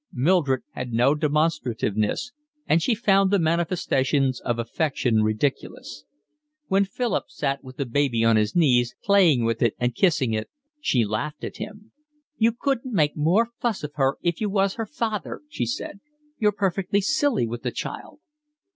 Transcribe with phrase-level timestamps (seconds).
[0.11, 2.31] Mildred had no demonstrativeness,
[2.65, 6.05] and she found the manifestations of affection ridiculous.
[6.65, 10.49] When Philip sat with the baby on his knees, playing with it and kissing it,
[10.79, 11.91] she laughed at him.
[12.39, 15.99] "You couldn't make more fuss of her if you was her father," she said.
[16.39, 18.21] "You're perfectly silly with the child."